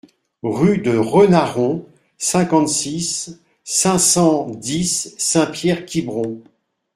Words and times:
Rue 0.41 0.79
de 0.79 0.97
Renaron, 0.97 1.85
cinquante-six, 2.17 3.39
cinq 3.63 3.99
cent 3.99 4.49
dix 4.49 5.13
Saint-Pierre-Quiberon 5.19 6.41